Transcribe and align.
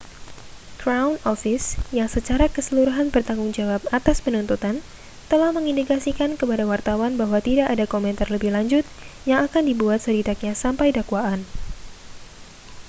crown 0.81 1.13
office 1.31 1.67
yang 1.99 2.09
secara 2.15 2.45
keseluruhan 2.55 3.07
bertanggung 3.13 3.51
jawab 3.57 3.81
atas 3.97 4.17
penuntutan 4.25 4.75
telah 5.31 5.49
mengindikasikan 5.57 6.31
kepada 6.41 6.63
wartawan 6.71 7.13
bahwa 7.21 7.37
tidak 7.47 7.67
ada 7.73 7.85
komentar 7.93 8.25
lebih 8.35 8.49
lanjut 8.57 8.81
yang 9.29 9.39
akan 9.47 9.61
dibuat 9.69 9.99
setidaknya 10.03 10.53
sampai 10.63 10.87
dakwaan 10.97 11.39